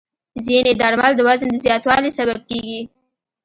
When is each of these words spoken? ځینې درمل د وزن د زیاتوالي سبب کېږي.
ځینې 0.45 0.71
درمل 0.81 1.11
د 1.15 1.19
وزن 1.27 1.49
د 1.53 1.55
زیاتوالي 1.65 2.11
سبب 2.17 2.39
کېږي. 2.49 2.81